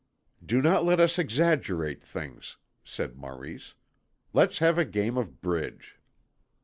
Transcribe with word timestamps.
"Do 0.43 0.63
not 0.63 0.83
let 0.83 0.99
us 0.99 1.19
exaggerate 1.19 2.03
things," 2.03 2.57
said 2.83 3.17
Maurice. 3.19 3.75
"Let's 4.33 4.57
have 4.57 4.79
a 4.79 4.83
game 4.83 5.15
of 5.15 5.41
bridge." 5.41 5.99